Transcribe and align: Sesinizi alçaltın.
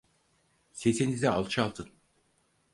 Sesinizi 0.71 1.29
alçaltın. 1.29 1.89